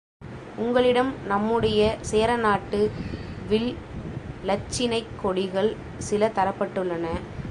[0.57, 2.79] உங்களிடம் நம்முடைய சேரநாட்டு
[3.49, 3.71] வில்
[4.43, 5.71] இலச்சினைக் கொடிகள்
[5.97, 7.05] சில தரப்பட்டுள்ளன.